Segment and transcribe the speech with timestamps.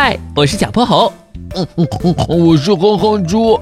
[0.00, 1.12] 嗨，我是小泼猴。
[1.56, 3.58] 嗯嗯嗯，我是哼哼猪。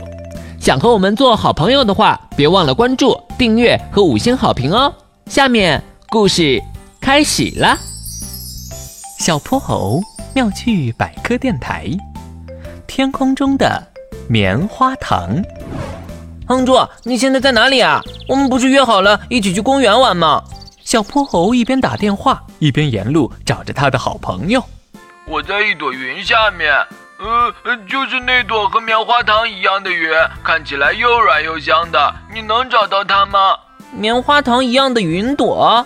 [0.60, 4.92] 想和我们做好朋友的话，别忘了关注、订阅和五星好评哦。
[5.30, 6.62] 下面故事
[7.00, 7.74] 开始了。
[9.18, 10.02] 小泼猴
[10.34, 11.86] 妙趣百科电台，
[12.86, 13.82] 天空中的
[14.28, 15.42] 棉花糖。
[16.46, 18.02] 哼猪，你现在在哪里啊？
[18.28, 20.44] 我们不是约好了一起去公园玩吗？
[20.84, 24.62] 小泼猴一边打电话，一边沿路找着他的好朋友。
[25.28, 26.72] 我在一朵云下面，
[27.18, 30.08] 呃，就是那朵和棉花糖一样的云，
[30.44, 32.14] 看起来又软又香的。
[32.32, 33.56] 你能找到它吗？
[33.90, 35.84] 棉花糖一样的云朵。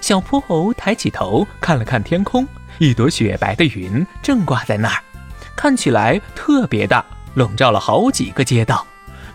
[0.00, 5.02] 小泼猴抬起头看了看天空，一朵雪白的云正挂在那儿，
[5.54, 7.04] 看起来特别大，
[7.34, 8.86] 笼罩了好几个街道。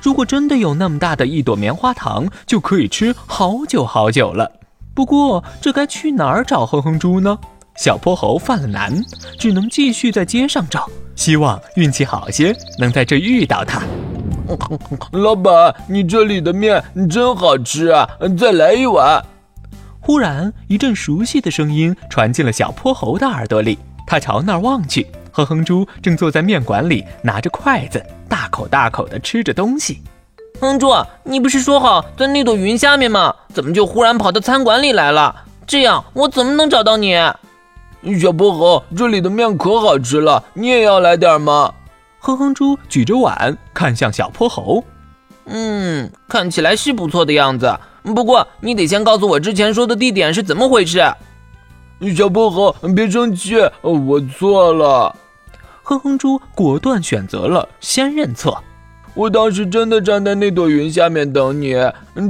[0.02, 4.52] 如果真的有那么大的一朵棉花糖，就可以吃好久好久了。
[4.96, 7.38] 不过，这该去哪儿找哼哼猪呢？
[7.78, 9.04] 小泼猴犯了难，
[9.38, 13.82] 只能继续在街上找，希望运气好些，能在这遇到他。
[15.12, 18.08] 老板，你这里的面真好吃啊！
[18.38, 19.24] 再来一碗。
[20.00, 25.06] 忽然，一阵熟悉的声音传进了小泼猴的耳朵里，他朝那儿望去。
[25.32, 30.02] 哼哼猪正坐在面馆里，拿着筷子，大口大口地吃着东西。
[30.62, 33.36] 哼猪，你不是说好在那朵云下面吗？
[33.54, 35.44] 怎么就忽然跑到餐馆里来了？
[35.68, 37.16] 这样我怎么能找到你？
[38.20, 41.74] 小泼猴，这里的面可好吃了，你也要来点吗？
[42.20, 44.84] 哼哼猪举着碗看向小泼猴，
[45.46, 47.78] 嗯，看起来是不错的样子。
[48.04, 51.04] 不过你得先告诉我之前说的地点是怎么回事。
[52.16, 55.16] 小泼猴，别生气，我错了。
[55.84, 58.64] 哼哼猪果断选择了先认错。
[59.16, 61.74] 我当时真的站在那朵云下面等你，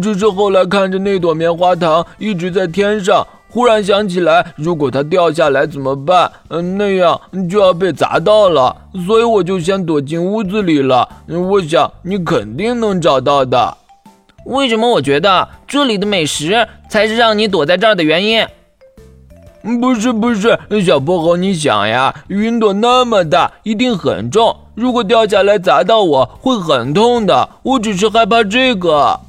[0.02, 6.32] 只是后来看着那朵棉花糖一直在天上，忽然想起来，如果它掉下来怎么办？
[6.50, 7.20] 嗯，那样
[7.50, 8.76] 就要被砸到了，
[9.08, 11.10] 所以我就先躲进屋子里了。
[11.28, 13.78] 我想你肯定能找到的。
[14.46, 18.46] 为什么我觉得这里的美食才是让你躲在这儿的原因？
[19.66, 27.50] 不是不是，小泼猴，你想呀，云朵那么大，一定很重，如果掉下来砸到我，会很痛的。
[27.64, 29.20] 我只是害怕这个，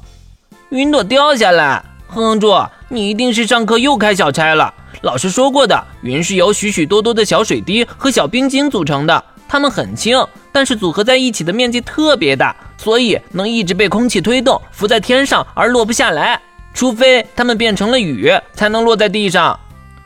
[0.69, 1.83] 云朵掉下来。
[2.07, 2.53] 哼哼猪，
[2.89, 4.71] 你一定是上课又开小差了。
[5.01, 16.39] 老师说过的，云是由许许多多的小水滴和小冰晶组成的，它们很轻，但是组合在一起的面积特别大，所以能一直被空气推动，浮在天上而落不下来，
[16.75, 19.59] 除非它们变成了雨，才能落在地上。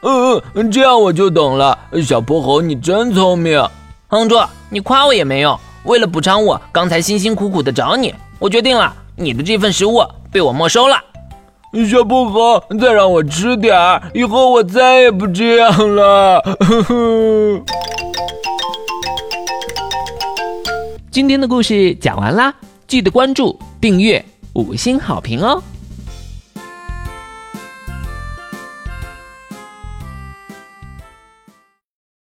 [0.03, 1.77] 嗯嗯，这样我就懂了。
[2.03, 3.63] 小泼猴，你真聪明。
[4.07, 4.35] 哼猪，
[4.69, 5.57] 你夸我也没用。
[5.83, 10.97] 为了补偿我刚才辛辛苦苦的找你，我决定了，你的这份食物被我没收了。
[11.89, 16.41] 小泼猴，再让我吃点儿，以后我再也不这样了。
[21.11, 22.53] 今天的故事讲完啦，
[22.87, 24.23] 记得关注、订阅、
[24.53, 25.61] 五星好评哦。